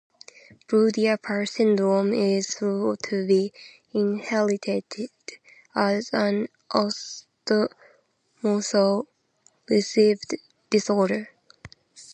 [0.67, 3.53] Blue diaper syndrome is thought to be
[3.93, 4.83] inherited
[5.75, 7.67] as an autosomal
[9.69, 10.19] recessive
[10.71, 11.29] disorder.